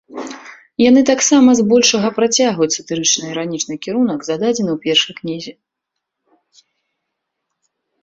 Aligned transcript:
Яны 0.89 1.01
таксама 1.09 1.49
збольшага 1.59 2.09
працягваюць 2.17 2.77
сатырычна-іранічны 2.79 3.73
кірунак, 3.85 4.19
зададзены 4.33 4.69
ў 4.77 4.85
першай 4.89 5.21
кнізе. 5.23 5.57